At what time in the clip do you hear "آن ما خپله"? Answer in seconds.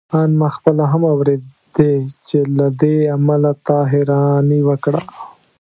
0.19-0.83